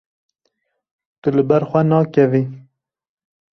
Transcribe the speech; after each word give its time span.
Tu 1.21 1.29
li 1.35 1.43
ber 1.49 1.61
xwe 1.69 1.81
nakevî. 1.91 2.41